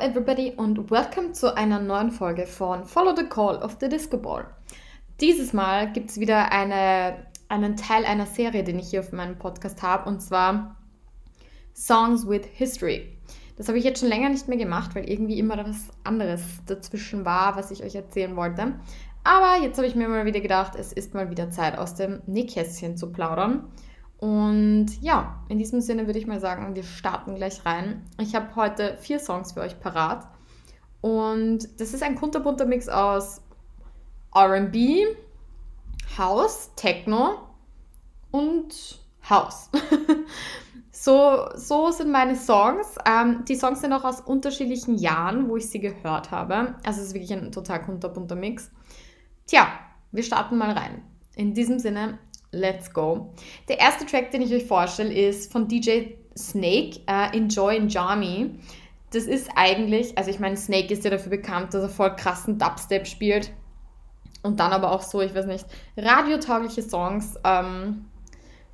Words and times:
Everybody 0.00 0.54
und 0.56 0.90
welcome 0.90 1.32
zu 1.32 1.54
einer 1.54 1.78
neuen 1.78 2.10
Folge 2.10 2.46
von 2.46 2.86
Follow 2.86 3.14
the 3.14 3.24
Call 3.24 3.56
of 3.56 3.76
the 3.82 3.88
Disco 3.90 4.16
Ball. 4.16 4.46
Dieses 5.20 5.52
Mal 5.52 5.92
gibt 5.92 6.08
es 6.08 6.18
wieder 6.18 6.50
eine, 6.52 7.26
einen 7.50 7.76
Teil 7.76 8.06
einer 8.06 8.24
Serie, 8.24 8.64
den 8.64 8.78
ich 8.78 8.88
hier 8.88 9.00
auf 9.00 9.12
meinem 9.12 9.38
Podcast 9.38 9.82
habe, 9.82 10.08
und 10.08 10.20
zwar 10.20 10.76
Songs 11.76 12.26
with 12.26 12.46
History. 12.50 13.18
Das 13.58 13.68
habe 13.68 13.76
ich 13.76 13.84
jetzt 13.84 14.00
schon 14.00 14.08
länger 14.08 14.30
nicht 14.30 14.48
mehr 14.48 14.56
gemacht, 14.56 14.94
weil 14.94 15.06
irgendwie 15.06 15.38
immer 15.38 15.58
was 15.58 15.88
anderes 16.02 16.40
dazwischen 16.64 17.26
war, 17.26 17.56
was 17.56 17.70
ich 17.70 17.84
euch 17.84 17.94
erzählen 17.94 18.34
wollte. 18.36 18.80
Aber 19.22 19.62
jetzt 19.62 19.76
habe 19.76 19.86
ich 19.86 19.94
mir 19.94 20.08
mal 20.08 20.24
wieder 20.24 20.40
gedacht, 20.40 20.76
es 20.76 20.94
ist 20.94 21.12
mal 21.12 21.28
wieder 21.28 21.50
Zeit, 21.50 21.76
aus 21.76 21.94
dem 21.94 22.22
Nähkästchen 22.26 22.96
zu 22.96 23.12
plaudern. 23.12 23.70
Und 24.20 25.00
ja, 25.00 25.42
in 25.48 25.56
diesem 25.56 25.80
Sinne 25.80 26.06
würde 26.06 26.18
ich 26.18 26.26
mal 26.26 26.40
sagen, 26.40 26.74
wir 26.74 26.82
starten 26.82 27.36
gleich 27.36 27.64
rein. 27.64 28.04
Ich 28.20 28.34
habe 28.34 28.54
heute 28.54 28.98
vier 29.00 29.18
Songs 29.18 29.52
für 29.52 29.60
euch 29.60 29.80
parat. 29.80 30.28
Und 31.00 31.80
das 31.80 31.94
ist 31.94 32.02
ein 32.02 32.16
kunterbunter 32.16 32.66
Mix 32.66 32.90
aus 32.90 33.40
RB, 34.36 34.76
House, 36.18 36.70
Techno 36.76 37.38
und 38.30 39.00
House. 39.30 39.70
so, 40.92 41.48
so 41.54 41.90
sind 41.90 42.12
meine 42.12 42.36
Songs. 42.36 42.96
Ähm, 43.06 43.46
die 43.48 43.56
Songs 43.56 43.80
sind 43.80 43.94
auch 43.94 44.04
aus 44.04 44.20
unterschiedlichen 44.20 44.98
Jahren, 44.98 45.48
wo 45.48 45.56
ich 45.56 45.70
sie 45.70 45.80
gehört 45.80 46.30
habe. 46.30 46.74
Also 46.84 47.00
es 47.00 47.08
ist 47.08 47.14
wirklich 47.14 47.32
ein 47.32 47.52
total 47.52 47.82
kunterbunter 47.82 48.36
Mix. 48.36 48.70
Tja, 49.46 49.66
wir 50.12 50.22
starten 50.22 50.58
mal 50.58 50.72
rein. 50.72 51.02
In 51.36 51.54
diesem 51.54 51.78
Sinne, 51.78 52.18
Let's 52.52 52.92
go. 52.92 53.32
Der 53.68 53.78
erste 53.78 54.06
Track, 54.06 54.32
den 54.32 54.42
ich 54.42 54.52
euch 54.52 54.64
vorstelle, 54.64 55.12
ist 55.12 55.52
von 55.52 55.68
DJ 55.68 56.14
Snake, 56.36 57.00
uh, 57.08 57.34
Enjoy 57.34 57.78
Njami. 57.78 58.58
Das 59.12 59.24
ist 59.24 59.50
eigentlich, 59.54 60.16
also 60.18 60.30
ich 60.30 60.40
meine, 60.40 60.56
Snake 60.56 60.92
ist 60.92 61.04
ja 61.04 61.10
dafür 61.10 61.30
bekannt, 61.30 61.74
dass 61.74 61.82
er 61.82 61.88
voll 61.88 62.14
krassen 62.16 62.58
Dubstep 62.58 63.06
spielt. 63.06 63.52
Und 64.42 64.58
dann 64.58 64.72
aber 64.72 64.92
auch 64.92 65.02
so, 65.02 65.20
ich 65.20 65.34
weiß 65.34 65.46
nicht, 65.46 65.66
radiotaugliche 65.96 66.82
Songs 66.82 67.34
ähm, 67.44 68.06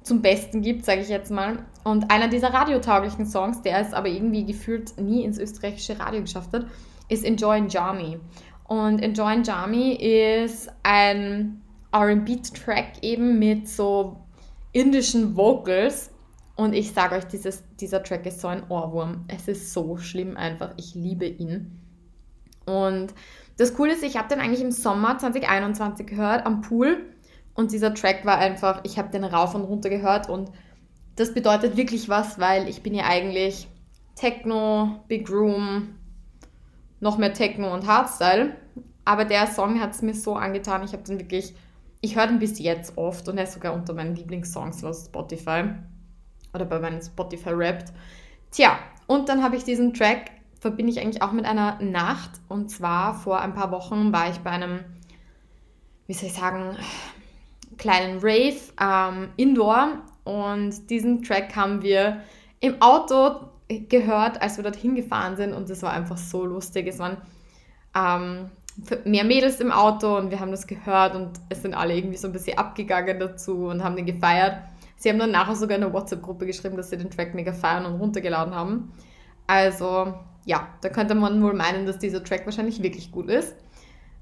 zum 0.03 0.23
Besten 0.23 0.63
gibt, 0.63 0.85
sage 0.85 1.01
ich 1.01 1.09
jetzt 1.09 1.31
mal. 1.31 1.67
Und 1.85 2.11
einer 2.11 2.29
dieser 2.29 2.55
radiotauglichen 2.55 3.27
Songs, 3.27 3.63
der 3.63 3.81
es 3.81 3.93
aber 3.93 4.09
irgendwie 4.09 4.45
gefühlt 4.45 4.99
nie 5.01 5.25
ins 5.25 5.39
österreichische 5.39 5.99
Radio 5.99 6.21
geschafft 6.21 6.53
hat, 6.53 6.67
ist 7.09 7.25
Enjoy 7.25 7.61
Njami. 7.61 8.19
Und 8.69 9.01
Enjoy 9.01 9.37
Njami 9.37 9.93
ist 9.95 10.71
ein 10.83 11.63
RB-Track 12.03 13.03
eben 13.03 13.39
mit 13.39 13.69
so 13.69 14.19
indischen 14.73 15.37
Vocals. 15.37 16.11
Und 16.55 16.73
ich 16.73 16.93
sage 16.93 17.17
euch, 17.17 17.25
dieses, 17.25 17.65
dieser 17.81 18.03
Track 18.03 18.27
ist 18.27 18.41
so 18.41 18.49
ein 18.49 18.69
Ohrwurm. 18.69 19.25
Es 19.29 19.49
ist 19.49 19.73
so 19.73 19.97
schlimm 19.97 20.37
einfach. 20.37 20.73
Ich 20.77 20.95
liebe 20.95 21.27
ihn. 21.27 21.81
Und 22.67 23.15
das 23.59 23.75
Coole 23.75 23.93
ist, 23.93 24.03
ich 24.03 24.17
habe 24.17 24.29
den 24.29 24.41
eigentlich 24.41 24.63
im 24.63 24.73
Sommer 24.73 25.19
2021 25.19 26.07
gehört 26.07 26.45
am 26.45 26.61
Pool. 26.61 26.99
Und 27.55 27.73
dieser 27.73 27.95
Track 27.95 28.27
war 28.27 28.39
einfach, 28.39 28.81
ich 28.85 28.99
habe 28.99 29.11
den 29.11 29.25
rauf 29.25 29.55
und 29.55 29.63
runter 29.65 29.89
gehört. 29.89 30.29
Und 30.29 30.51
das 31.17 31.33
bedeutet 31.33 31.77
wirklich 31.77 32.09
was, 32.09 32.39
weil 32.39 32.69
ich 32.69 32.83
bin 32.83 32.95
ja 32.95 33.05
eigentlich 33.05 33.69
Techno, 34.15 35.05
Big 35.09 35.31
Room, 35.31 35.95
noch 37.01 37.17
mehr 37.19 37.33
Techno 37.33 37.73
und 37.73 37.87
Hardstyle. 37.87 38.57
Aber 39.05 39.25
der 39.25 39.47
Song 39.47 39.81
hat 39.81 39.93
es 39.93 40.03
mir 40.03 40.15
so 40.15 40.35
angetan. 40.35 40.83
Ich 40.85 40.93
habe 40.93 41.03
den 41.03 41.19
wirklich 41.19 41.55
ich 42.07 42.17
höre 42.17 42.29
den 42.29 42.39
bis 42.39 42.61
jetzt 42.61 42.97
oft 42.97 43.29
und 43.29 43.37
er 43.37 43.45
ist 43.45 43.55
sogar 43.55 43.75
unter 43.75 43.93
meinen 43.93 44.15
Lieblingssongs 44.15 44.85
aus 44.85 45.07
Spotify 45.07 45.65
oder 46.55 46.65
bei 46.65 46.79
meinen 46.79 47.03
Spotify 47.03 47.51
Rapped. 47.51 47.93
Tja, 48.53 48.79
und 49.09 49.29
dann 49.29 49.43
habe 49.43 49.57
ich 49.57 49.65
diesen 49.65 49.93
Track, 49.93 50.31
verbinde 50.61 50.93
ich 50.93 51.01
eigentlich 51.01 51.23
auch 51.23 51.33
mit 51.33 51.45
einer 51.45 51.83
Nacht 51.83 52.31
und 52.49 52.71
zwar 52.71 53.15
vor 53.15 53.41
ein 53.41 53.55
paar 53.55 53.73
Wochen 53.73 54.13
war 54.13 54.31
ich 54.31 54.39
bei 54.39 54.51
einem, 54.51 54.85
wie 56.07 56.13
soll 56.13 56.29
ich 56.29 56.35
sagen, 56.35 56.77
kleinen 57.77 58.21
Rave 58.21 58.57
ähm, 58.81 59.31
Indoor 59.37 59.99
und 60.23 60.89
diesen 60.89 61.25
Track 61.25 61.57
haben 61.57 61.83
wir 61.83 62.23
im 62.61 62.81
Auto 62.81 63.49
gehört, 63.69 64.41
als 64.41 64.59
wir 64.59 64.63
dorthin 64.63 64.95
gefahren 64.95 65.37
sind 65.37 65.53
und 65.53 65.69
es 65.71 65.83
war 65.83 65.93
einfach 65.93 66.17
so 66.17 66.47
lustig. 66.47 66.87
Es 66.87 67.01
waren 67.01 67.17
ähm, 67.97 68.51
mehr 69.05 69.25
Mädels 69.25 69.61
im 69.61 69.73
Auto 69.73 70.17
und 70.17 70.31
wir 70.31 70.41
haben 70.41 70.51
das 70.51 70.67
gehört 70.67 71.15
und 71.15 71.31
es 71.49 71.63
sind 71.63 71.75
alle 71.75 71.95
irgendwie 71.95 72.17
so 72.17 72.29
ein 72.29 72.33
bisschen 72.33 72.59
abgegangen 72.59 73.19
dazu 73.19 73.67
und 73.69 73.83
haben 73.83 73.97
den 73.97 74.07
gefeiert. 74.07 74.59
Sie 74.97 75.09
haben 75.09 75.19
dann 75.19 75.31
nachher 75.31 75.57
sogar 75.57 75.77
in 75.77 75.85
eine 75.85 75.93
WhatsApp-Gruppe 75.93 76.47
geschrieben, 76.47 76.77
dass 76.77 76.91
sie 76.91 76.97
den 76.97 77.11
Track 77.11 77.35
mega 77.35 77.53
feiern 77.53 77.87
und 77.87 78.01
runtergeladen 78.01 78.55
haben. 78.55 78.93
Also 79.47 80.15
ja, 80.45 80.69
da 80.81 80.89
könnte 80.89 81.15
man 81.15 81.43
wohl 81.43 81.55
meinen, 81.55 81.87
dass 81.87 81.99
dieser 81.99 82.23
Track 82.23 82.47
wahrscheinlich 82.47 82.83
wirklich 82.83 83.11
gut 83.11 83.29
ist. 83.29 83.55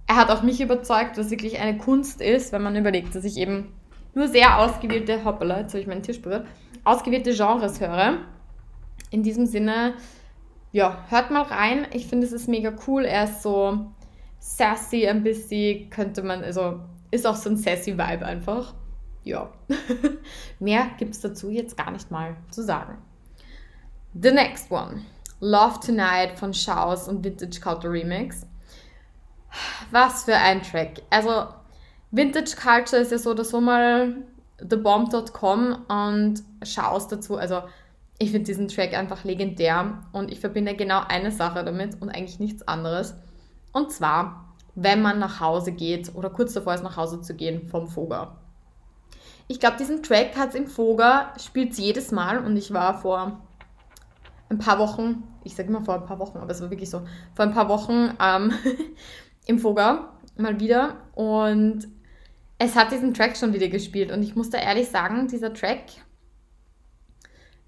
Er 0.06 0.16
hat 0.16 0.30
auch 0.30 0.42
mich 0.42 0.60
überzeugt, 0.60 1.16
was 1.16 1.30
wirklich 1.30 1.58
eine 1.60 1.78
Kunst 1.78 2.20
ist, 2.20 2.52
wenn 2.52 2.62
man 2.62 2.76
überlegt, 2.76 3.14
dass 3.14 3.24
ich 3.24 3.38
eben 3.38 3.72
nur 4.14 4.28
sehr 4.28 4.58
ausgewählte, 4.58 5.24
hoppala, 5.24 5.60
jetzt 5.60 5.72
habe 5.72 5.80
ich 5.80 5.86
meinen 5.86 6.02
Tisch 6.02 6.20
berührt, 6.20 6.46
ausgewählte 6.84 7.34
Genres 7.34 7.80
höre. 7.80 8.18
In 9.10 9.22
diesem 9.22 9.46
Sinne, 9.46 9.94
ja, 10.72 11.04
hört 11.08 11.30
mal 11.30 11.42
rein. 11.42 11.86
Ich 11.92 12.06
finde, 12.06 12.26
es 12.26 12.32
ist 12.32 12.48
mega 12.48 12.72
cool. 12.86 13.04
Er 13.04 13.24
ist 13.24 13.42
so 13.42 13.86
sassy 14.44 15.08
ein 15.08 15.22
bisschen, 15.22 15.88
könnte 15.88 16.22
man, 16.22 16.44
also 16.44 16.80
ist 17.10 17.26
auch 17.26 17.34
so 17.34 17.48
ein 17.48 17.56
sassy 17.56 17.92
Vibe 17.94 18.26
einfach. 18.26 18.74
Ja. 19.22 19.50
Mehr 20.58 20.90
gibt 20.98 21.14
es 21.14 21.20
dazu 21.20 21.48
jetzt 21.48 21.78
gar 21.78 21.90
nicht 21.90 22.10
mal 22.10 22.36
zu 22.50 22.62
sagen. 22.62 22.98
The 24.12 24.30
next 24.30 24.70
one. 24.70 25.00
Love 25.40 25.80
Tonight 25.80 26.38
von 26.38 26.52
Schaus 26.52 27.08
und 27.08 27.24
Vintage 27.24 27.58
Culture 27.58 27.90
Remix. 27.90 28.46
Was 29.90 30.24
für 30.24 30.36
ein 30.36 30.62
Track. 30.62 31.00
Also, 31.08 31.46
Vintage 32.10 32.54
Culture 32.54 33.00
ist 33.00 33.12
ja 33.12 33.18
so 33.18 33.30
oder 33.30 33.44
so 33.44 33.62
mal 33.62 34.14
thebomb.com 34.58 35.86
und 35.88 36.42
Schaus 36.62 37.08
dazu. 37.08 37.38
Also, 37.38 37.62
ich 38.18 38.30
finde 38.30 38.44
diesen 38.44 38.68
Track 38.68 38.92
einfach 38.92 39.24
legendär 39.24 40.02
und 40.12 40.30
ich 40.30 40.38
verbinde 40.38 40.76
genau 40.76 41.00
eine 41.08 41.30
Sache 41.30 41.64
damit 41.64 42.00
und 42.02 42.10
eigentlich 42.10 42.38
nichts 42.38 42.68
anderes. 42.68 43.14
Und 43.74 43.90
zwar, 43.90 44.54
wenn 44.74 45.02
man 45.02 45.18
nach 45.18 45.40
Hause 45.40 45.72
geht 45.72 46.14
oder 46.14 46.30
kurz 46.30 46.54
davor 46.54 46.74
ist, 46.74 46.84
nach 46.84 46.96
Hause 46.96 47.20
zu 47.20 47.34
gehen 47.34 47.68
vom 47.68 47.88
Foga. 47.88 48.36
Ich 49.48 49.60
glaube, 49.60 49.76
diesen 49.76 50.02
Track 50.02 50.36
hat 50.36 50.50
es 50.50 50.54
im 50.54 50.68
Foga, 50.68 51.34
spielt 51.38 51.72
es 51.72 51.78
jedes 51.78 52.12
Mal 52.12 52.38
und 52.38 52.56
ich 52.56 52.72
war 52.72 53.00
vor 53.00 53.40
ein 54.48 54.58
paar 54.58 54.78
Wochen, 54.78 55.24
ich 55.42 55.56
sage 55.56 55.68
immer 55.68 55.84
vor 55.84 55.96
ein 55.96 56.06
paar 56.06 56.20
Wochen, 56.20 56.38
aber 56.38 56.50
es 56.50 56.62
war 56.62 56.70
wirklich 56.70 56.88
so, 56.88 57.02
vor 57.34 57.44
ein 57.44 57.52
paar 57.52 57.68
Wochen 57.68 58.14
ähm, 58.22 58.52
im 59.46 59.58
Foga 59.58 60.12
mal 60.38 60.60
wieder 60.60 60.96
und 61.14 61.88
es 62.58 62.76
hat 62.76 62.92
diesen 62.92 63.12
Track 63.12 63.36
schon 63.36 63.52
wieder 63.52 63.68
gespielt 63.68 64.12
und 64.12 64.22
ich 64.22 64.36
muss 64.36 64.50
da 64.50 64.58
ehrlich 64.58 64.88
sagen, 64.88 65.26
dieser 65.26 65.52
Track, 65.52 65.82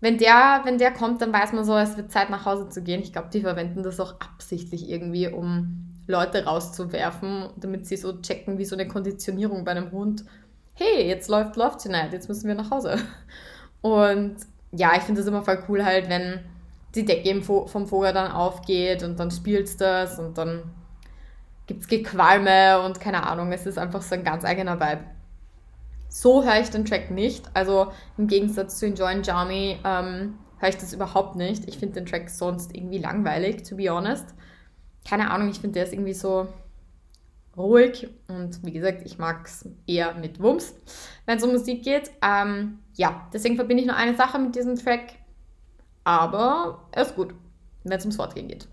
wenn 0.00 0.18
der, 0.18 0.60
wenn 0.64 0.78
der 0.78 0.92
kommt, 0.92 1.20
dann 1.20 1.32
weiß 1.32 1.52
man 1.52 1.64
so, 1.64 1.76
es 1.76 1.96
wird 1.96 2.12
Zeit 2.12 2.30
nach 2.30 2.44
Hause 2.44 2.68
zu 2.68 2.82
gehen. 2.82 3.00
Ich 3.00 3.12
glaube, 3.12 3.30
die 3.32 3.41
verwenden 3.41 3.82
das 3.82 3.98
auch 3.98 4.20
absichtlich 4.20 4.88
irgendwie, 4.88 5.28
um 5.28 5.85
Leute 6.06 6.44
rauszuwerfen, 6.44 7.50
damit 7.56 7.86
sie 7.86 7.97
so 7.97 8.20
checken, 8.20 8.58
wie 8.58 8.64
so 8.64 8.76
eine 8.76 8.86
Konditionierung 8.86 9.64
bei 9.64 9.72
einem 9.72 9.91
Hund. 9.91 10.24
Hey, 10.74 11.06
jetzt 11.08 11.28
läuft 11.28 11.56
Love 11.56 11.78
Tonight, 11.82 12.12
jetzt 12.12 12.28
müssen 12.28 12.47
wir 12.47 12.54
nach 12.54 12.70
Hause. 12.70 12.98
Und 13.80 14.36
ja, 14.72 14.92
ich 14.97 15.03
finde 15.03 15.20
das 15.20 15.28
immer 15.28 15.42
voll 15.42 15.62
cool 15.68 15.84
halt, 15.84 16.08
wenn 16.08 16.41
die 16.94 17.04
Decke 17.04 17.42
vom 17.42 17.86
Vogel 17.86 18.12
dann 18.12 18.30
aufgeht 18.30 19.03
und 19.03 19.18
dann 19.18 19.30
spielst 19.30 19.80
das 19.80 20.18
und 20.18 20.38
dann 20.38 20.62
gibt 21.66 21.82
es 21.82 21.88
Gequalme 21.88 22.80
und 22.82 23.00
keine 23.00 23.26
Ahnung, 23.26 23.52
es 23.52 23.66
ist 23.66 23.78
einfach 23.78 24.02
so 24.02 24.14
ein 24.14 24.24
ganz 24.24 24.44
eigener 24.44 24.80
Vibe. 24.80 25.04
So 26.09 26.44
höre 26.44 26.60
ich 26.60 26.70
den 26.70 26.84
Track 26.84 27.10
nicht. 27.10 27.44
Also 27.52 27.92
im 28.16 28.28
Gegensatz 28.28 28.78
zu 28.78 28.86
Enjoy 28.86 29.20
Jamie 29.22 29.78
ähm, 29.84 30.38
höre 30.59 30.68
ich 30.68 30.78
das 30.78 30.92
überhaupt 30.92 31.36
nicht. 31.36 31.68
Ich 31.68 31.78
finde 31.78 31.97
den 31.97 32.06
Track 32.06 32.30
sonst 32.30 32.74
irgendwie 32.74 32.98
langweilig, 32.98 33.64
to 33.64 33.76
be 33.76 33.91
honest 33.91 34.34
keine 35.06 35.30
Ahnung, 35.30 35.48
ich 35.48 35.60
finde, 35.60 35.74
der 35.74 35.84
ist 35.84 35.92
irgendwie 35.92 36.14
so 36.14 36.48
ruhig 37.56 38.08
und 38.28 38.64
wie 38.64 38.72
gesagt, 38.72 39.03
ich 39.04 39.18
mag 39.18 39.47
es 39.47 39.68
eher 39.86 40.14
mit 40.14 40.41
Wumms, 40.41 40.74
wenn 41.24 41.38
es 41.38 41.44
um 41.44 41.53
Musik 41.53 41.82
geht. 41.82 42.10
Ähm, 42.22 42.80
ja, 42.94 43.28
deswegen 43.32 43.56
verbinde 43.56 43.82
ich 43.82 43.86
nur 43.86 43.97
eine 43.97 44.16
Sache 44.16 44.38
mit 44.38 44.54
diesem 44.54 44.76
Track, 44.76 45.14
aber 46.04 46.86
er 46.92 47.03
ist 47.03 47.16
gut, 47.16 47.34
wenn 47.84 47.98
es 47.98 48.04
ums 48.04 48.16
Fortgehen 48.16 48.48
geht. 48.48 48.68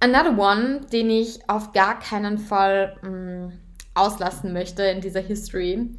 Another 0.00 0.36
One, 0.36 0.80
den 0.92 1.08
ich 1.10 1.48
auf 1.48 1.72
gar 1.72 1.98
keinen 1.98 2.38
Fall 2.38 2.96
mh, 3.02 3.08
mm, 3.08 3.52
auslassen 3.94 4.52
möchte 4.52 4.82
in 4.82 5.00
dieser 5.00 5.20
History, 5.20 5.90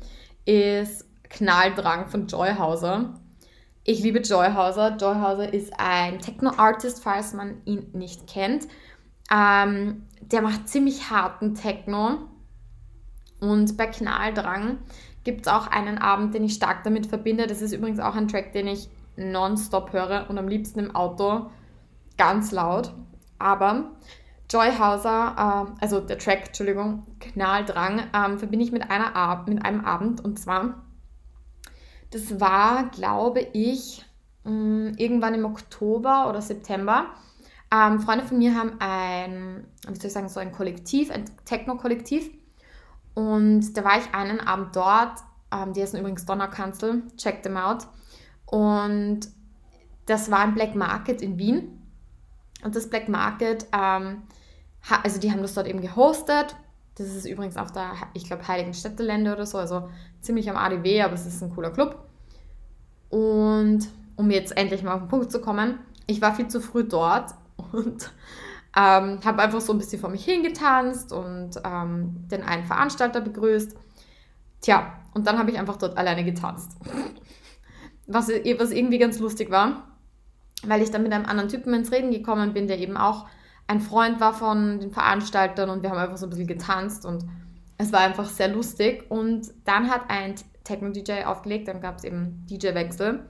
ist 0.46 1.06
Knalldrang 1.30 2.08
von 2.08 2.28
Joy 2.28 2.54
Hauser. 2.58 3.20
Ich 3.90 4.04
liebe 4.04 4.20
Joy 4.20 4.48
Hauser. 4.54 4.98
Joy 4.98 5.16
Hauser 5.16 5.54
ist 5.54 5.72
ein 5.80 6.20
Techno-Artist, 6.20 7.02
falls 7.02 7.32
man 7.32 7.62
ihn 7.64 7.88
nicht 7.94 8.28
kennt. 8.28 8.68
Ähm, 9.32 10.06
der 10.20 10.42
macht 10.42 10.68
ziemlich 10.68 11.10
harten 11.10 11.56
Techno. 11.56 12.18
Und 13.40 13.78
bei 13.78 13.86
Knalldrang 13.86 14.80
gibt 15.24 15.48
es 15.48 15.54
auch 15.54 15.68
einen 15.68 16.00
Abend, 16.00 16.34
den 16.34 16.44
ich 16.44 16.56
stark 16.56 16.84
damit 16.84 17.06
verbinde. 17.06 17.48
Das 17.48 17.62
ist 17.62 17.72
übrigens 17.72 18.02
auch 18.02 18.16
ein 18.16 18.28
Track, 18.28 18.52
den 18.52 18.68
ich 18.68 18.90
nonstop 19.16 19.94
höre 19.94 20.30
und 20.30 20.38
am 20.38 20.50
liebsten 20.50 20.80
im 20.80 20.94
Auto. 20.94 21.50
ganz 22.18 22.52
laut. 22.52 22.94
Aber 23.40 23.92
Joy 24.52 24.70
Hauser, 24.78 25.70
äh, 25.70 25.82
also 25.82 26.02
der 26.02 26.18
Track, 26.18 26.48
Entschuldigung, 26.48 27.08
Knalldrang, 27.22 28.02
ähm, 28.14 28.38
verbinde 28.38 28.66
ich 28.66 28.74
mit, 28.74 28.92
einer 28.92 29.16
Ab 29.16 29.48
mit 29.48 29.64
einem 29.64 29.86
Abend. 29.86 30.20
Und 30.26 30.40
zwar, 30.40 30.84
das 32.12 32.40
war, 32.40 32.90
glaube 32.90 33.42
ich, 33.54 34.06
mm, 34.44 34.94
irgendwann 34.98 35.34
im 35.34 35.46
Oktober 35.46 36.30
oder 36.30 36.42
September. 36.42 37.08
Ähm, 37.72 38.00
Freunde 38.00 38.26
von 38.26 38.38
mir 38.38 38.56
haben 38.56 38.80
ein, 38.80 39.66
wie 39.88 39.96
soll 39.96 40.08
ich 40.08 40.14
sagen, 40.14 40.30
so 40.30 40.40
ein 40.40 40.52
Kollektiv, 40.52 41.12
ein 41.12 41.26
Techno-Kollektiv. 41.46 42.30
Und 43.14 43.74
da 43.76 43.84
war 43.84 43.98
ich 43.98 44.14
einen 44.14 44.40
Abend 44.40 44.76
dort. 44.76 45.20
Ähm, 45.52 45.74
die 45.74 45.82
heißen 45.82 46.00
übrigens 46.00 46.26
Donnerkanzel. 46.26 47.04
Check 47.18 47.44
them 47.44 47.58
out. 47.58 47.88
Und 48.46 49.22
das 50.06 50.32
war 50.32 50.40
ein 50.40 50.54
Black 50.54 50.76
Market 50.76 51.22
in 51.22 51.38
Wien. 51.38 51.82
Und 52.64 52.76
das 52.76 52.90
Black 52.90 53.10
Market, 53.10 53.68
ähm, 53.74 54.24
also 55.04 55.20
die 55.20 55.32
haben 55.32 55.42
das 55.42 55.54
dort 55.54 55.68
eben 55.68 55.82
gehostet. 55.82 56.56
Das 56.98 57.08
ist 57.08 57.26
übrigens 57.26 57.58
auf 57.58 57.72
der, 57.72 57.92
ich 58.14 58.26
glaube, 58.26 58.48
Heiligen 58.48 58.74
Städtelände 58.74 59.32
oder 59.32 59.46
so, 59.46 59.60
also 59.60 59.90
ziemlich 60.20 60.50
am 60.50 60.58
ADW, 60.58 61.04
aber 61.04 61.14
es 61.14 61.28
ist 61.28 61.44
ein 61.44 61.54
cooler 61.54 61.70
Club. 61.70 62.04
Und 63.10 63.88
um 64.16 64.32
jetzt 64.32 64.58
endlich 64.58 64.82
mal 64.82 64.94
auf 64.94 65.02
den 65.02 65.08
Punkt 65.08 65.32
zu 65.32 65.40
kommen, 65.40 65.78
ich 66.08 66.22
war 66.22 66.34
viel 66.34 66.48
zu 66.48 66.60
früh 66.60 66.84
dort 66.84 67.36
und 67.72 68.12
ähm, 68.76 69.20
habe 69.24 69.42
einfach 69.44 69.62
so 69.62 69.74
ein 69.74 69.78
bisschen 69.78 70.02
vor 70.02 70.10
mich 70.10 70.26
hingetanzt 70.26 71.12
und 71.12 71.52
ähm, 71.64 72.28
den 72.32 72.42
einen 72.44 72.66
Veranstalter 72.66 73.22
begrüßt. 73.22 73.78
Tja, 74.62 74.94
und 75.14 75.28
dann 75.28 75.38
habe 75.38 75.52
ich 75.52 75.60
einfach 75.60 75.78
dort 75.78 75.98
alleine 75.98 76.24
getanzt. 76.24 76.78
was, 78.08 78.30
was 78.30 78.72
irgendwie 78.72 78.98
ganz 78.98 79.20
lustig 79.20 79.52
war, 79.52 79.84
weil 80.66 80.82
ich 80.82 80.90
dann 80.90 81.04
mit 81.04 81.14
einem 81.14 81.26
anderen 81.26 81.50
Typen 81.50 81.76
ins 81.76 81.92
Reden 81.92 82.10
gekommen 82.10 82.54
bin, 82.54 82.68
der 82.68 82.80
eben 82.80 82.98
auch 82.98 83.28
ein 83.68 83.82
Freund 83.82 84.20
war 84.20 84.34
von 84.34 84.80
den 84.80 84.92
Veranstaltern 84.92 85.70
und 85.70 85.84
wir 85.84 85.90
haben 85.90 85.98
einfach 85.98 86.18
so 86.18 86.26
ein 86.26 86.30
bisschen 86.30 86.48
getanzt 86.48 87.06
und 87.06 87.26
es 87.78 87.92
war 87.92 88.00
einfach 88.00 88.26
sehr 88.26 88.48
lustig. 88.48 89.06
Und 89.10 89.52
dann 89.66 89.90
hat 89.90 90.10
ein 90.10 90.36
Techno-DJ 90.64 91.26
aufgelegt, 91.26 91.68
dann 91.68 91.82
gab 91.82 91.98
es 91.98 92.04
eben 92.06 92.46
DJ-Wechsel. 92.50 93.26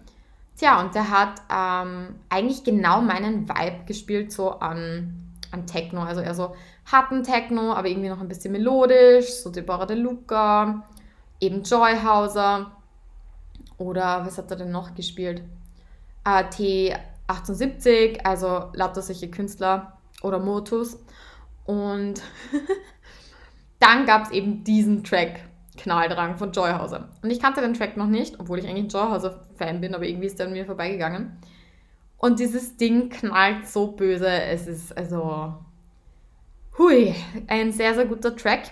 Tja, 0.55 0.79
und 0.81 0.95
der 0.95 1.09
hat 1.09 1.41
ähm, 1.51 2.15
eigentlich 2.29 2.63
genau 2.63 3.01
meinen 3.01 3.47
Vibe 3.47 3.85
gespielt, 3.85 4.31
so 4.31 4.51
an, 4.51 5.35
an 5.51 5.67
Techno. 5.67 6.01
Also 6.01 6.21
eher 6.21 6.33
so 6.33 6.55
harten 6.85 7.23
Techno, 7.23 7.73
aber 7.73 7.87
irgendwie 7.87 8.09
noch 8.09 8.21
ein 8.21 8.27
bisschen 8.27 8.53
melodisch, 8.53 9.29
so 9.41 9.51
Deborah 9.51 9.85
De 9.85 9.97
Luca, 9.97 10.83
eben 11.39 11.63
Joy 11.63 11.97
Hauser. 12.03 12.71
Oder 13.77 14.25
was 14.25 14.37
hat 14.37 14.49
er 14.49 14.57
denn 14.57 14.71
noch 14.71 14.95
gespielt? 14.95 15.43
Äh, 16.25 16.45
T78, 16.45 18.21
also 18.23 18.69
lauter 18.73 19.03
solche 19.03 19.29
Künstler 19.29 19.96
oder 20.21 20.39
Motus. 20.39 20.97
Und 21.65 22.21
dann 23.79 24.05
gab 24.05 24.23
es 24.23 24.31
eben 24.31 24.63
diesen 24.63 25.03
Track, 25.03 25.41
Knalldrang 25.77 26.37
von 26.37 26.51
Joyhauser. 26.51 27.09
Und 27.21 27.29
ich 27.29 27.39
kannte 27.39 27.61
den 27.61 27.73
Track 27.73 27.97
noch 27.97 28.07
nicht, 28.07 28.39
obwohl 28.39 28.59
ich 28.59 28.67
eigentlich 28.67 28.85
ein 28.85 28.89
Joyhauser-Fan 28.89 29.81
bin, 29.81 29.93
aber 29.93 30.05
irgendwie 30.05 30.27
ist 30.27 30.39
der 30.39 30.47
an 30.47 30.53
mir 30.53 30.65
vorbeigegangen. 30.65 31.37
Und 32.17 32.39
dieses 32.39 32.77
Ding 32.77 33.09
knallt 33.09 33.67
so 33.67 33.91
böse. 33.91 34.27
Es 34.29 34.67
ist 34.67 34.97
also, 34.97 35.53
hui, 36.77 37.13
ein 37.47 37.71
sehr, 37.71 37.93
sehr 37.93 38.05
guter 38.05 38.35
Track 38.35 38.71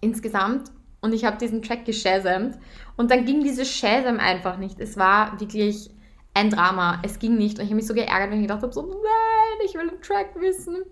insgesamt. 0.00 0.70
Und 1.00 1.12
ich 1.12 1.24
habe 1.24 1.38
diesen 1.38 1.62
Track 1.62 1.84
geshazamt. 1.84 2.58
Und 2.96 3.10
dann 3.10 3.24
ging 3.24 3.42
dieses 3.42 3.70
Shazam 3.70 4.18
einfach 4.20 4.58
nicht. 4.58 4.78
Es 4.80 4.96
war 4.96 5.38
wirklich 5.40 5.90
ein 6.34 6.50
Drama. 6.50 7.00
Es 7.02 7.18
ging 7.18 7.36
nicht. 7.36 7.58
Und 7.58 7.64
ich 7.64 7.70
habe 7.70 7.76
mich 7.76 7.86
so 7.86 7.94
geärgert, 7.94 8.30
wenn 8.30 8.38
ich 8.38 8.48
gedacht 8.48 8.62
habe, 8.62 8.72
so, 8.72 8.82
nein, 8.82 9.66
ich 9.66 9.74
will 9.74 9.88
den 9.88 10.02
Track 10.02 10.34
wissen. 10.40 10.82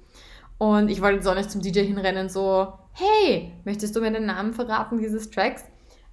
Und 0.59 0.89
ich 0.89 1.03
wollte 1.03 1.23
so 1.23 1.35
nicht 1.35 1.51
zum 1.51 1.61
DJ 1.61 1.81
hinrennen, 1.81 2.29
so, 2.29 2.73
hey, 2.93 3.53
möchtest 3.65 3.97
du 3.97 4.01
mir 4.01 4.13
den 4.13 4.27
Namen 4.27 4.55
verraten 4.55 4.99
dieses 4.99 5.31
Tracks? 5.31 5.65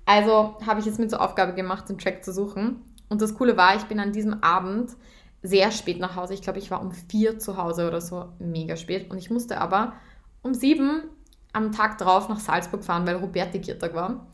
Also 0.06 0.58
habe 0.66 0.80
ich 0.80 0.88
es 0.88 0.98
mir 0.98 1.08
zur 1.08 1.22
Aufgabe 1.22 1.54
gemacht, 1.54 1.88
den 1.88 2.00
Track 2.00 2.26
zu 2.26 2.34
suchen. 2.34 2.84
Und 3.10 3.22
das 3.22 3.36
Coole 3.36 3.58
war, 3.58 3.76
ich 3.76 3.84
bin 3.84 4.00
an 4.00 4.12
diesem 4.12 4.42
Abend 4.42 4.96
sehr 5.44 5.72
spät 5.72 6.00
nach 6.00 6.16
Hause. 6.16 6.34
Ich 6.34 6.42
glaube, 6.42 6.60
ich 6.60 6.72
war 6.72 6.81
um 6.81 6.92
vier 6.92 7.38
zu 7.40 7.58
Hause 7.58 7.88
oder 7.88 8.02
so, 8.02 8.30
mega 8.40 8.76
spät. 8.76 9.12
Und 9.12 9.20
ich 9.20 9.30
musste 9.30 9.62
aber 9.62 9.94
um 10.42 10.54
sieben 10.54 11.04
am 11.54 11.72
Tag 11.72 11.98
drauf 11.98 12.30
nach 12.30 12.40
Salzburg 12.40 12.84
fahren, 12.84 13.06
weil 13.06 13.16
Roberti 13.18 13.60
Kirtag 13.62 13.94
war. 13.94 14.28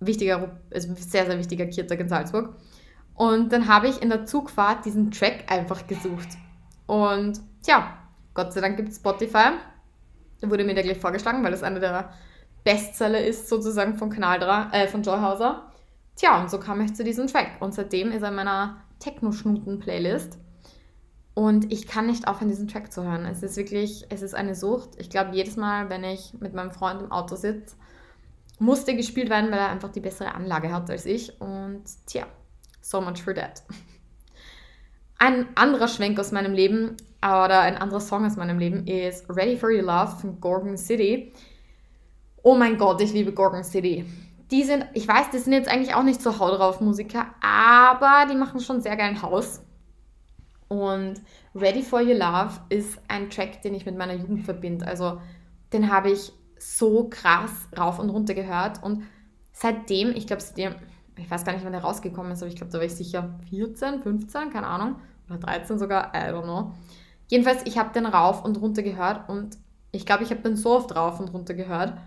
Wichtiger, 0.00 0.60
also 0.72 0.94
sehr, 0.96 1.26
sehr 1.26 1.38
wichtiger 1.38 1.66
Kirtag 1.66 2.00
in 2.00 2.08
Salzburg. 2.08 2.56
Und 3.14 3.52
dann 3.52 3.68
habe 3.68 3.88
ich 3.88 4.02
in 4.02 4.08
der 4.08 4.24
Zugfahrt 4.24 4.84
diesen 4.84 5.10
Track 5.10 5.50
einfach 5.50 5.86
gesucht. 5.86 6.28
Und 6.86 7.40
tja, 7.62 7.96
Gott 8.34 8.52
sei 8.52 8.60
Dank 8.60 8.76
gibt 8.76 8.90
es 8.90 8.96
Spotify. 8.96 9.52
Da 10.40 10.50
wurde 10.50 10.64
mir 10.64 10.74
der 10.74 10.82
gleich 10.82 10.98
vorgeschlagen, 10.98 11.44
weil 11.44 11.52
das 11.52 11.62
einer 11.62 11.80
der 11.80 12.12
Bestseller 12.64 13.24
ist, 13.24 13.48
sozusagen 13.48 13.96
von 13.96 14.10
Kanal 14.10 14.70
äh, 14.72 14.88
von 14.88 15.02
Joyhauser. 15.02 15.70
Tja, 16.16 16.40
und 16.40 16.50
so 16.50 16.58
kam 16.58 16.80
ich 16.80 16.94
zu 16.94 17.04
diesem 17.04 17.26
Track. 17.26 17.60
Und 17.60 17.74
seitdem 17.74 18.12
ist 18.12 18.22
er 18.22 18.28
in 18.28 18.34
meiner 18.34 18.82
Techno-Schnuten-Playlist. 18.98 20.38
Und 21.34 21.72
ich 21.72 21.86
kann 21.86 22.06
nicht 22.06 22.28
aufhören, 22.28 22.48
diesen 22.48 22.68
Track 22.68 22.92
zu 22.92 23.04
hören. 23.04 23.24
Es 23.24 23.42
ist 23.42 23.56
wirklich, 23.56 24.06
es 24.10 24.22
ist 24.22 24.34
eine 24.34 24.54
Sucht. 24.54 24.90
Ich 24.98 25.08
glaube, 25.08 25.34
jedes 25.34 25.56
Mal, 25.56 25.88
wenn 25.88 26.04
ich 26.04 26.34
mit 26.40 26.54
meinem 26.54 26.72
Freund 26.72 27.00
im 27.00 27.10
Auto 27.10 27.36
sitze, 27.36 27.76
muss 28.58 28.84
der 28.84 28.94
gespielt 28.94 29.30
werden, 29.30 29.50
weil 29.50 29.58
er 29.58 29.70
einfach 29.70 29.90
die 29.90 30.00
bessere 30.00 30.34
Anlage 30.34 30.72
hat 30.72 30.90
als 30.90 31.06
ich. 31.06 31.40
Und 31.40 31.84
tja, 32.06 32.26
So 32.82 33.00
much 33.00 33.22
for 33.22 33.34
that. 33.34 33.62
Ein 35.18 35.46
anderer 35.54 35.86
Schwenk 35.86 36.18
aus 36.18 36.32
meinem 36.32 36.52
Leben 36.52 36.96
oder 37.22 37.60
ein 37.60 37.76
anderer 37.76 38.00
Song 38.00 38.26
aus 38.26 38.36
meinem 38.36 38.58
Leben 38.58 38.86
ist 38.88 39.24
Ready 39.30 39.56
for 39.56 39.70
Your 39.70 39.82
Love 39.82 40.16
von 40.20 40.40
Gorgon 40.40 40.76
City. 40.76 41.32
Oh 42.42 42.56
mein 42.56 42.76
Gott, 42.76 43.00
ich 43.00 43.12
liebe 43.12 43.32
Gorgon 43.32 43.62
City. 43.62 44.04
Die 44.50 44.64
sind, 44.64 44.84
ich 44.94 45.06
weiß, 45.06 45.30
die 45.30 45.38
sind 45.38 45.52
jetzt 45.52 45.68
eigentlich 45.68 45.94
auch 45.94 46.02
nicht 46.02 46.20
so 46.20 46.40
hau 46.40 46.50
drauf 46.50 46.80
Musiker, 46.80 47.26
aber 47.40 48.26
die 48.28 48.36
machen 48.36 48.60
schon 48.60 48.82
sehr 48.82 48.96
geilen 48.96 49.22
Haus. 49.22 49.62
Und 50.66 51.22
Ready 51.54 51.82
for 51.82 52.00
Your 52.00 52.14
Love 52.14 52.60
ist 52.68 52.98
ein 53.06 53.30
Track, 53.30 53.62
den 53.62 53.74
ich 53.74 53.86
mit 53.86 53.96
meiner 53.96 54.14
Jugend 54.14 54.44
verbinde. 54.44 54.86
Also 54.86 55.20
den 55.72 55.92
habe 55.92 56.10
ich 56.10 56.32
so 56.58 57.08
krass 57.08 57.68
rauf 57.78 58.00
und 58.00 58.10
runter 58.10 58.34
gehört 58.34 58.82
und 58.82 59.04
seitdem, 59.52 60.10
ich 60.16 60.26
glaube, 60.26 60.42
seitdem 60.42 60.74
ich 61.16 61.30
weiß 61.30 61.44
gar 61.44 61.52
nicht, 61.52 61.64
wann 61.64 61.72
der 61.72 61.82
rausgekommen 61.82 62.32
ist, 62.32 62.42
aber 62.42 62.50
ich 62.50 62.56
glaube, 62.56 62.72
da 62.72 62.78
war 62.78 62.84
ich 62.84 62.94
sicher 62.94 63.38
14, 63.50 64.00
15, 64.00 64.50
keine 64.50 64.66
Ahnung, 64.66 64.96
oder 65.28 65.38
13 65.38 65.78
sogar, 65.78 66.12
I 66.14 66.30
don't 66.32 66.44
know. 66.44 66.72
Jedenfalls, 67.28 67.62
ich 67.64 67.78
habe 67.78 67.92
den 67.92 68.06
rauf 68.06 68.44
und 68.44 68.60
runter 68.60 68.82
gehört 68.82 69.28
und 69.28 69.56
ich 69.92 70.06
glaube, 70.06 70.24
ich 70.24 70.30
habe 70.30 70.40
den 70.42 70.56
so 70.56 70.70
oft 70.70 70.94
rauf 70.96 71.20
und 71.20 71.32
runter 71.32 71.54
gehört, 71.54 71.98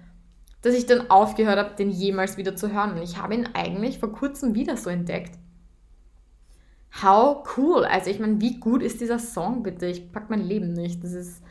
dass 0.61 0.73
ich 0.73 0.87
dann 0.87 1.11
aufgehört 1.11 1.59
habe, 1.59 1.75
den 1.75 1.91
jemals 1.91 2.37
wieder 2.37 2.55
zu 2.55 2.73
hören. 2.73 2.93
Und 2.93 3.03
ich 3.03 3.21
habe 3.21 3.35
ihn 3.35 3.49
eigentlich 3.53 3.99
vor 3.99 4.11
kurzem 4.11 4.55
wieder 4.55 4.75
so 4.77 4.89
entdeckt. 4.89 5.37
How 7.03 7.45
cool! 7.55 7.85
Also 7.85 8.09
ich 8.09 8.19
meine, 8.19 8.41
wie 8.41 8.59
gut 8.59 8.81
ist 8.81 8.99
dieser 9.01 9.19
Song 9.19 9.61
bitte? 9.61 9.85
Ich 9.85 10.11
pack 10.11 10.29
mein 10.31 10.41
Leben 10.41 10.73
nicht. 10.73 11.03
Das 11.03 11.11
ist, 11.11 11.43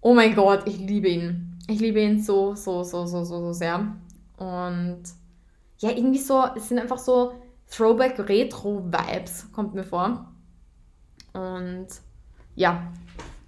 oh 0.00 0.14
mein 0.14 0.36
Gott, 0.36 0.68
ich 0.68 0.78
liebe 0.78 1.08
ihn. 1.08 1.58
Ich 1.66 1.80
liebe 1.80 2.00
ihn 2.00 2.22
so, 2.22 2.54
so, 2.54 2.84
so, 2.84 3.06
so, 3.06 3.24
so, 3.24 3.40
so 3.40 3.52
sehr. 3.52 3.96
Und 4.36 5.02
ja, 5.78 5.90
irgendwie 5.90 6.18
so, 6.18 6.44
es 6.56 6.68
sind 6.68 6.78
einfach 6.78 6.98
so 6.98 7.40
Throwback-Retro-Vibes, 7.70 9.52
kommt 9.52 9.74
mir 9.74 9.84
vor. 9.84 10.32
Und 11.32 11.88
ja, 12.54 12.90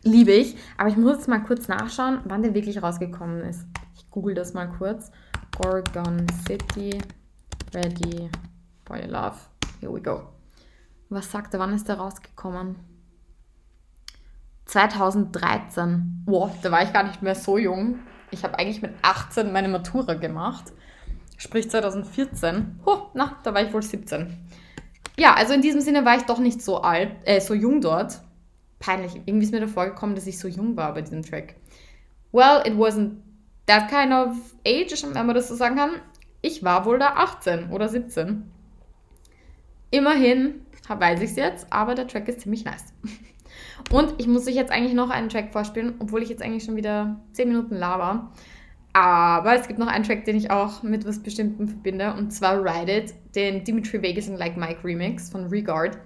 liebe 0.03 0.33
ich. 0.33 0.57
Aber 0.77 0.89
ich 0.89 0.97
muss 0.97 1.17
jetzt 1.17 1.29
mal 1.29 1.43
kurz 1.43 1.69
nachschauen, 1.69 2.21
wann 2.25 2.43
der 2.43 2.55
wirklich 2.55 2.83
rausgekommen 2.83 3.43
ist. 3.43 3.67
Ich 3.97 4.09
google 4.11 4.35
das 4.35 4.55
mal 4.55 4.67
kurz. 4.67 5.11
Gorgon 5.57 6.27
City, 6.47 6.99
Ready 7.75 8.31
for 8.85 8.97
Your 8.97 9.09
Love. 9.09 9.37
Here 9.81 9.93
we 9.93 10.01
go. 10.01 10.23
Was 11.09 11.31
sagt 11.31 11.55
er, 11.55 11.61
wann 11.61 11.75
ist 11.75 11.89
der 11.89 11.99
rausgekommen? 11.99 12.77
2013. 14.67 16.23
Wow, 16.27 16.53
da 16.63 16.71
war 16.71 16.85
ich 16.85 16.93
gar 16.93 17.03
nicht 17.03 17.23
mehr 17.23 17.35
so 17.35 17.59
jung. 17.59 17.99
Ich 18.31 18.45
habe 18.45 18.57
eigentlich 18.59 18.81
mit 18.81 18.95
18 19.03 19.53
meine 19.53 19.69
Matura 19.69 20.15
gemacht 20.15 20.73
sprich 21.41 21.71
2014. 21.71 22.81
Huh, 22.85 23.09
na, 23.15 23.39
da 23.43 23.55
war 23.55 23.63
ich 23.63 23.73
wohl 23.73 23.83
17. 23.83 24.37
Ja, 25.19 25.35
also 25.35 25.55
in 25.55 25.63
diesem 25.63 25.81
Sinne 25.81 26.05
war 26.05 26.17
ich 26.17 26.23
doch 26.23 26.39
nicht 26.39 26.63
so 26.63 26.83
alt, 26.83 27.17
äh, 27.25 27.41
so 27.41 27.55
jung 27.55 27.81
dort. 27.81 28.21
Peinlich. 28.79 29.21
Irgendwie 29.27 29.45
ist 29.45 29.53
mir 29.53 29.61
da 29.61 29.67
vorgekommen, 29.67 30.15
dass 30.15 30.27
ich 30.27 30.39
so 30.39 30.49
jung 30.49 30.77
war 30.77 30.95
bei 30.95 31.03
diesem 31.03 31.23
Track. 31.23 31.57
Well, 32.33 32.63
it 32.65 32.75
wasn't 32.75 33.17
that 33.67 33.89
kind 33.89 34.13
of 34.13 34.37
age, 34.67 35.03
wenn 35.03 35.27
man 35.27 35.35
das 35.35 35.49
so 35.49 35.55
sagen 35.55 35.77
kann. 35.77 35.91
Ich 36.43 36.63
war 36.63 36.85
wohl 36.85 36.99
da 36.99 37.15
18 37.17 37.71
oder 37.71 37.89
17. 37.89 38.51
Immerhin 39.91 40.67
weiß 40.89 41.21
ich 41.21 41.31
es 41.31 41.37
jetzt, 41.37 41.67
aber 41.71 41.95
der 41.95 42.07
Track 42.07 42.29
ist 42.29 42.41
ziemlich 42.41 42.65
nice. 42.65 42.93
Und 43.93 44.15
ich 44.19 44.27
muss 44.27 44.47
euch 44.47 44.55
jetzt 44.55 44.73
eigentlich 44.73 44.95
noch 44.95 45.11
einen 45.11 45.29
Track 45.29 45.53
vorspielen, 45.53 45.95
obwohl 46.01 46.23
ich 46.23 46.29
jetzt 46.29 46.43
eigentlich 46.43 46.65
schon 46.65 46.77
wieder 46.77 47.21
10 47.33 47.49
Minuten 47.49 47.77
laber. 47.77 48.33
Aber 48.93 49.55
es 49.55 49.69
gibt 49.69 49.79
noch 49.79 49.87
einen 49.87 50.05
Track, 50.05 50.25
den 50.25 50.37
ich 50.37 50.51
auch 50.51 50.83
mit 50.83 51.07
was 51.07 51.23
Bestimmtem 51.23 51.69
verbinde, 51.69 52.13
und 52.15 52.33
zwar 52.33 52.63
Ride 52.63 52.99
It, 52.99 53.15
den 53.35 53.63
Dimitri 53.63 54.03
Vegas 54.03 54.29
und 54.29 54.37
Like 54.37 54.57
Mike 54.57 54.83
Remix 54.83 55.31
von 55.31 55.47
Regard. 55.47 55.97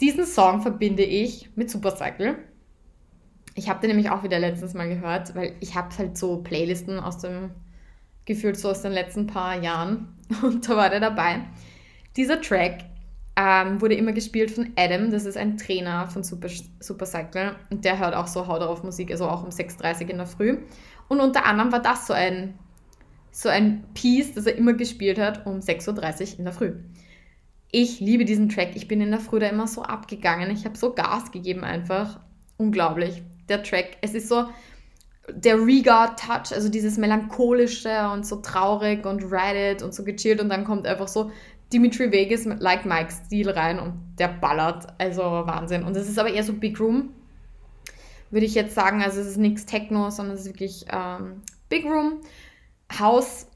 Diesen 0.00 0.26
Song 0.26 0.60
verbinde 0.60 1.02
ich 1.02 1.50
mit 1.56 1.70
Supercycle. 1.70 2.36
Ich 3.54 3.68
habe 3.68 3.80
den 3.80 3.88
nämlich 3.88 4.10
auch 4.10 4.22
wieder 4.22 4.38
letztens 4.38 4.74
mal 4.74 4.88
gehört, 4.88 5.34
weil 5.34 5.54
ich 5.60 5.74
habe 5.74 5.96
halt 5.96 6.16
so 6.16 6.42
Playlisten 6.42 7.00
aus 7.00 7.18
dem, 7.18 7.50
gefühlt 8.26 8.58
so 8.58 8.70
aus 8.70 8.82
den 8.82 8.92
letzten 8.92 9.26
paar 9.26 9.60
Jahren 9.60 10.16
und 10.42 10.68
da 10.68 10.76
war 10.76 10.90
der 10.90 11.00
dabei. 11.00 11.40
Dieser 12.16 12.40
Track 12.40 12.84
ähm, 13.40 13.80
wurde 13.80 13.94
immer 13.94 14.12
gespielt 14.12 14.50
von 14.50 14.72
Adam, 14.76 15.12
das 15.12 15.24
ist 15.24 15.36
ein 15.36 15.56
Trainer 15.56 16.08
von 16.08 16.24
Super, 16.24 16.48
Supercycle 16.80 17.54
und 17.70 17.84
der 17.84 18.00
hört 18.00 18.14
auch 18.14 18.26
so 18.26 18.48
Hau 18.48 18.58
darauf 18.58 18.82
Musik, 18.82 19.12
also 19.12 19.28
auch 19.28 19.44
um 19.44 19.50
6.30 19.50 20.02
Uhr 20.02 20.10
in 20.10 20.16
der 20.16 20.26
Früh. 20.26 20.58
Und 21.06 21.20
unter 21.20 21.46
anderem 21.46 21.70
war 21.70 21.80
das 21.80 22.08
so 22.08 22.12
ein, 22.12 22.58
so 23.30 23.48
ein 23.48 23.84
Piece, 23.94 24.34
das 24.34 24.46
er 24.46 24.56
immer 24.56 24.72
gespielt 24.72 25.20
hat 25.20 25.46
um 25.46 25.60
6.30 25.60 26.32
Uhr 26.32 26.38
in 26.40 26.44
der 26.46 26.52
Früh. 26.52 26.72
Ich 27.70 28.00
liebe 28.00 28.24
diesen 28.24 28.48
Track. 28.48 28.70
Ich 28.74 28.88
bin 28.88 29.00
in 29.00 29.10
der 29.10 29.20
Früh 29.20 29.38
da 29.38 29.46
immer 29.46 29.68
so 29.68 29.82
abgegangen. 29.82 30.50
Ich 30.50 30.64
habe 30.64 30.76
so 30.76 30.94
Gas 30.94 31.30
gegeben 31.30 31.62
einfach. 31.62 32.18
Unglaublich. 32.56 33.22
Der 33.48 33.62
Track. 33.62 33.98
Es 34.00 34.14
ist 34.14 34.28
so 34.28 34.46
der 35.30 35.58
Regard-Touch, 35.58 36.54
also 36.54 36.70
dieses 36.70 36.96
melancholische 36.96 38.08
und 38.10 38.26
so 38.26 38.36
traurig 38.36 39.04
und 39.04 39.22
Ride 39.22 39.72
It 39.72 39.82
und 39.82 39.94
so 39.94 40.02
gechillt 40.02 40.40
und 40.40 40.48
dann 40.48 40.64
kommt 40.64 40.86
einfach 40.86 41.06
so 41.06 41.30
Dimitri 41.72 42.10
Vegas 42.10 42.44
Like 42.44 42.86
Mike 42.86 43.12
Stil 43.12 43.50
rein 43.50 43.78
und 43.78 44.16
der 44.18 44.28
ballert. 44.28 44.86
Also 44.98 45.22
Wahnsinn. 45.22 45.84
Und 45.84 45.96
es 45.96 46.08
ist 46.08 46.18
aber 46.18 46.30
eher 46.30 46.44
so 46.44 46.52
Big 46.52 46.80
Room, 46.80 47.10
würde 48.30 48.46
ich 48.46 48.54
jetzt 48.54 48.74
sagen. 48.74 49.02
Also 49.02 49.20
es 49.20 49.26
ist 49.26 49.36
nichts 49.36 49.66
Techno, 49.66 50.10
sondern 50.10 50.36
es 50.36 50.42
ist 50.42 50.48
wirklich 50.48 50.86
ähm, 50.90 51.42
Big 51.68 51.84
Room. 51.84 52.20
Haus 52.98 53.46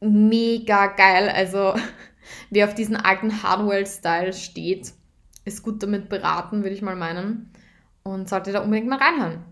mega 0.00 0.86
geil. 0.86 1.28
Also 1.28 1.74
wer 2.50 2.66
auf 2.66 2.74
diesen 2.74 2.96
alten 2.96 3.42
Hardwell-Style 3.42 4.32
steht, 4.32 4.92
ist 5.44 5.62
gut 5.62 5.82
damit 5.82 6.08
beraten, 6.08 6.62
würde 6.62 6.74
ich 6.74 6.82
mal 6.82 6.96
meinen. 6.96 7.50
Und 8.02 8.28
sollte 8.28 8.52
da 8.52 8.60
unbedingt 8.60 8.88
mal 8.88 8.98
reinhören. 8.98 9.44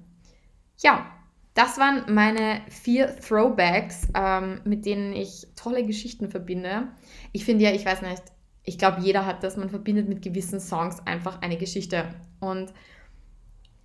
Ja, 0.79 1.14
das 1.55 1.79
waren 1.79 2.13
meine 2.13 2.61
vier 2.69 3.17
Throwbacks, 3.17 4.09
ähm, 4.15 4.61
mit 4.65 4.85
denen 4.85 5.13
ich 5.13 5.47
tolle 5.55 5.87
Geschichten 5.87 6.29
verbinde. 6.29 6.89
Ich 7.33 7.45
finde 7.45 7.65
ja, 7.65 7.71
ich 7.71 7.87
weiß 7.87 8.03
nicht, 8.03 8.23
ich 8.65 8.77
glaube, 8.77 9.01
jeder 9.03 9.25
hat 9.25 9.45
das, 9.45 9.57
man 9.57 9.71
verbindet 9.71 10.09
mit 10.09 10.23
gewissen 10.23 10.59
Songs 10.59 11.07
einfach 11.07 11.41
eine 11.43 11.57
Geschichte. 11.57 12.07
Und 12.41 12.73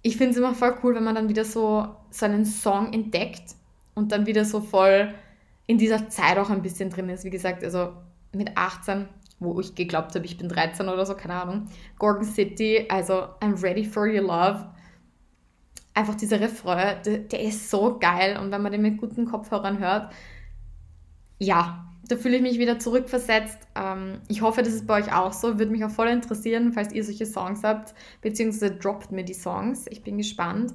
ich 0.01 0.17
finde 0.17 0.31
es 0.31 0.38
immer 0.38 0.55
voll 0.55 0.75
cool, 0.83 0.95
wenn 0.95 1.03
man 1.03 1.15
dann 1.15 1.29
wieder 1.29 1.45
so, 1.45 1.95
so 2.09 2.25
einen 2.25 2.45
Song 2.45 2.91
entdeckt 2.93 3.55
und 3.93 4.11
dann 4.11 4.25
wieder 4.25 4.45
so 4.45 4.61
voll 4.61 5.13
in 5.67 5.77
dieser 5.77 6.09
Zeit 6.09 6.38
auch 6.38 6.49
ein 6.49 6.63
bisschen 6.63 6.89
drin 6.89 7.09
ist. 7.09 7.25
Wie 7.25 7.29
gesagt, 7.29 7.63
also 7.63 7.93
mit 8.33 8.57
18, 8.57 9.07
wo 9.39 9.59
ich 9.59 9.75
geglaubt 9.75 10.15
habe, 10.15 10.25
ich 10.25 10.38
bin 10.38 10.49
13 10.49 10.88
oder 10.88 11.05
so, 11.05 11.15
keine 11.15 11.35
Ahnung. 11.35 11.67
Gorgon 11.99 12.25
City, 12.25 12.88
also 12.89 13.27
I'm 13.41 13.61
ready 13.61 13.83
for 13.83 14.07
your 14.07 14.21
love. 14.21 14.65
Einfach 15.93 16.15
dieser 16.15 16.39
Refrain, 16.39 17.01
der, 17.05 17.19
der 17.19 17.41
ist 17.41 17.69
so 17.69 17.98
geil 18.00 18.38
und 18.38 18.51
wenn 18.51 18.62
man 18.62 18.72
den 18.72 18.81
mit 18.81 18.98
guten 18.98 19.25
Kopfhörern 19.25 19.79
hört, 19.79 20.13
ja, 21.39 21.86
da 22.08 22.17
fühle 22.17 22.38
ich 22.38 22.41
mich 22.41 22.60
wieder 22.60 22.79
zurückversetzt. 22.79 23.60
Ähm, 23.75 24.19
ich 24.27 24.41
hoffe, 24.41 24.62
das 24.62 24.74
ist 24.74 24.88
bei 24.88 25.00
euch 25.00 25.13
auch 25.13 25.31
so. 25.31 25.60
Würde 25.60 25.72
mich 25.72 25.86
auch 25.86 25.91
voll 25.91 26.08
interessieren, 26.08 26.74
falls 26.74 26.91
ihr 26.93 27.03
solche 27.03 27.25
Songs 27.25 27.63
habt, 27.63 27.93
beziehungsweise 28.22 28.75
droppt 28.75 29.12
mir 29.12 29.24
die 29.24 29.34
Songs. 29.34 29.86
Ich 29.89 30.03
bin 30.03 30.17
gespannt. 30.17 30.74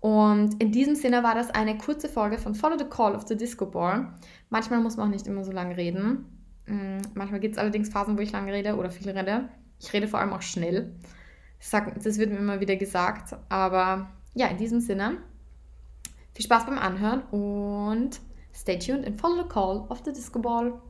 Und 0.00 0.60
in 0.60 0.72
diesem 0.72 0.96
Sinne 0.96 1.22
war 1.22 1.36
das 1.36 1.50
eine 1.50 1.78
kurze 1.78 2.08
Folge 2.08 2.36
von 2.36 2.56
Follow 2.56 2.76
the 2.76 2.84
Call 2.84 3.14
of 3.14 3.26
the 3.28 3.36
Disco 3.36 3.66
Ball. 3.66 4.12
Manchmal 4.50 4.80
muss 4.80 4.96
man 4.96 5.06
auch 5.06 5.12
nicht 5.12 5.28
immer 5.28 5.44
so 5.44 5.52
lange 5.52 5.76
reden. 5.76 6.26
Mm, 6.66 6.98
manchmal 7.14 7.38
gibt 7.38 7.54
es 7.54 7.58
allerdings 7.58 7.88
Phasen, 7.88 8.18
wo 8.18 8.22
ich 8.22 8.32
lange 8.32 8.52
rede 8.52 8.74
oder 8.74 8.90
viel 8.90 9.08
rede. 9.08 9.48
Ich 9.78 9.92
rede 9.92 10.08
vor 10.08 10.18
allem 10.18 10.32
auch 10.32 10.42
schnell. 10.42 10.96
Das 11.70 12.18
wird 12.18 12.30
mir 12.30 12.38
immer 12.38 12.58
wieder 12.58 12.74
gesagt. 12.74 13.36
Aber 13.48 14.10
ja, 14.34 14.46
in 14.46 14.58
diesem 14.58 14.80
Sinne, 14.80 15.18
viel 16.34 16.44
Spaß 16.44 16.66
beim 16.66 16.78
Anhören 16.78 17.22
und 17.30 18.20
stay 18.54 18.78
tuned 18.78 19.06
and 19.06 19.20
follow 19.20 19.42
the 19.42 19.48
call 19.48 19.86
of 19.88 20.02
the 20.04 20.12
Disco 20.12 20.40
Ball. 20.40 20.80